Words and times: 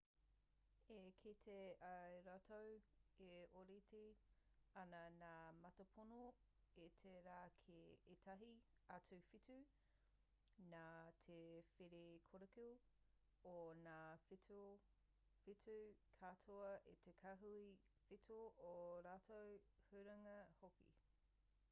i 0.93 0.95
kite 1.23 1.55
ai 1.87 2.13
rātou 2.27 2.71
e 3.25 3.25
ōrite 3.57 3.99
ana 4.83 5.01
ngā 5.17 5.33
mātāpono 5.57 6.21
o 6.85 6.87
te 7.03 7.11
rā 7.27 7.35
ki 7.59 7.75
ētahi 8.15 8.49
atu 8.95 9.19
whetū 9.33 9.57
nā 10.71 10.87
te 11.27 11.37
whērikoriko 11.75 12.65
o 13.51 13.55
ngā 13.83 13.99
whetū 14.31 15.77
katoa 16.23 16.71
o 16.95 16.95
te 17.05 17.13
kāhui 17.25 17.63
whetū 18.15 18.41
ō 18.71 18.75
rātou 19.09 19.61
huringa 19.93 20.39
hoki 20.63 20.97